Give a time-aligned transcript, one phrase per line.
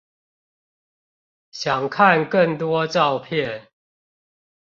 [1.51, 3.69] 想看更多照片